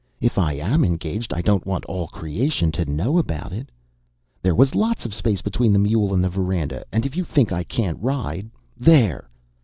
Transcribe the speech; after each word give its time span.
If 0.19 0.39
I 0.39 0.53
am 0.53 0.83
engaged 0.83 1.31
I 1.31 1.43
don't 1.43 1.67
want 1.67 1.85
all 1.85 2.07
creation 2.07 2.71
to 2.71 2.89
know 2.91 3.19
about 3.19 3.53
it. 3.53 3.69
There 4.41 4.55
was 4.55 4.73
lots 4.73 5.05
of 5.05 5.13
space 5.13 5.43
between 5.43 5.73
the 5.73 5.77
mule 5.77 6.11
and 6.11 6.23
the 6.23 6.27
veranda; 6.29 6.83
and, 6.91 7.05
if 7.05 7.15
you 7.15 7.23
think 7.23 7.51
I 7.51 7.63
can't 7.63 8.01
ride 8.01 8.49
There!" 8.75 9.29